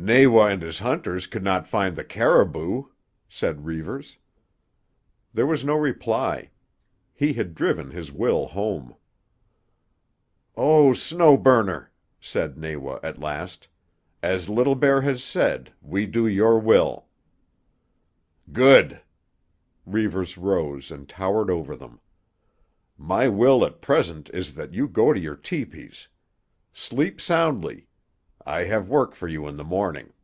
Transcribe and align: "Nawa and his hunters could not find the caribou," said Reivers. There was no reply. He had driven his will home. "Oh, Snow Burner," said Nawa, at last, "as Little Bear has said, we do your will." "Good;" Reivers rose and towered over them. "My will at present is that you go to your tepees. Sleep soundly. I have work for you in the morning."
"Nawa 0.00 0.46
and 0.46 0.62
his 0.62 0.78
hunters 0.78 1.26
could 1.26 1.42
not 1.42 1.66
find 1.66 1.96
the 1.96 2.04
caribou," 2.04 2.84
said 3.28 3.66
Reivers. 3.66 4.16
There 5.34 5.44
was 5.44 5.64
no 5.64 5.74
reply. 5.74 6.50
He 7.12 7.32
had 7.32 7.52
driven 7.54 7.90
his 7.90 8.12
will 8.12 8.46
home. 8.46 8.94
"Oh, 10.56 10.92
Snow 10.92 11.36
Burner," 11.36 11.90
said 12.20 12.56
Nawa, 12.56 13.00
at 13.02 13.18
last, 13.18 13.66
"as 14.22 14.48
Little 14.48 14.76
Bear 14.76 15.00
has 15.00 15.22
said, 15.24 15.72
we 15.82 16.06
do 16.06 16.28
your 16.28 16.60
will." 16.60 17.06
"Good;" 18.52 19.00
Reivers 19.84 20.38
rose 20.38 20.92
and 20.92 21.08
towered 21.08 21.50
over 21.50 21.74
them. 21.74 21.98
"My 22.96 23.26
will 23.28 23.64
at 23.66 23.80
present 23.82 24.30
is 24.32 24.54
that 24.54 24.72
you 24.72 24.86
go 24.86 25.12
to 25.12 25.18
your 25.18 25.36
tepees. 25.36 26.06
Sleep 26.72 27.20
soundly. 27.20 27.86
I 28.46 28.64
have 28.64 28.88
work 28.88 29.14
for 29.14 29.28
you 29.28 29.46
in 29.46 29.58
the 29.58 29.64
morning." 29.64 30.14